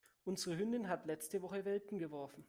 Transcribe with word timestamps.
Unsere 0.23 0.57
Hündin 0.57 0.89
hat 0.89 1.05
letzte 1.05 1.43
Woche 1.43 1.63
Welpen 1.63 1.99
geworfen. 1.99 2.39